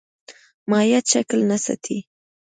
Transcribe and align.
مایعات 0.69 1.05
شکل 1.13 1.39
نه 1.51 1.57
ساتي. 1.65 1.97